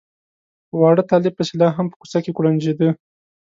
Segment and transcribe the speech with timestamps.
[0.67, 2.89] په واړه طالب پسې لا هم په کوڅه کې کوړنجېده.